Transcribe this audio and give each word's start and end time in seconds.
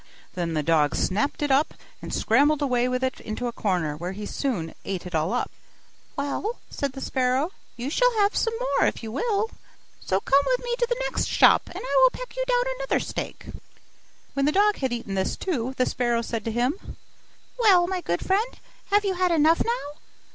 Then 0.33 0.55
the 0.55 0.63
dog 0.63 0.95
snapped 0.95 1.43
it 1.43 1.51
up, 1.51 1.75
and 2.01 2.11
scrambled 2.11 2.63
away 2.63 2.87
with 2.87 3.03
it 3.03 3.19
into 3.19 3.45
a 3.45 3.51
corner, 3.53 3.95
where 3.95 4.13
he 4.13 4.25
soon 4.25 4.73
ate 4.83 5.05
it 5.05 5.13
all 5.13 5.31
up. 5.31 5.51
'Well,' 6.15 6.57
said 6.71 6.93
the 6.93 7.01
sparrow, 7.01 7.51
'you 7.77 7.91
shall 7.91 8.11
have 8.17 8.35
some 8.35 8.55
more 8.59 8.87
if 8.87 9.03
you 9.03 9.11
will; 9.11 9.51
so 9.99 10.19
come 10.19 10.41
with 10.47 10.63
me 10.65 10.75
to 10.79 10.87
the 10.89 10.99
next 11.07 11.27
shop, 11.27 11.69
and 11.71 11.83
I 11.85 11.95
will 11.97 12.09
peck 12.09 12.35
you 12.35 12.43
down 12.47 12.73
another 12.79 12.99
steak.' 12.99 13.45
When 14.33 14.45
the 14.47 14.51
dog 14.51 14.77
had 14.77 14.91
eaten 14.91 15.13
this 15.13 15.35
too, 15.37 15.75
the 15.77 15.85
sparrow 15.85 16.23
said 16.23 16.43
to 16.45 16.51
him, 16.51 16.97
'Well, 17.59 17.85
my 17.85 18.01
good 18.01 18.25
friend, 18.25 18.57
have 18.85 19.05
you 19.05 19.13
had 19.13 19.29
enough 19.31 19.61
now? 19.63 19.99